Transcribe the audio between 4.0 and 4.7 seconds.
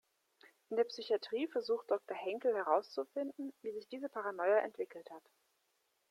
Paranoia